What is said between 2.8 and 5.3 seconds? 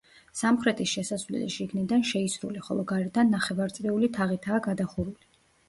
გარედან ნახევარწრიული თაღითაა გადახურული.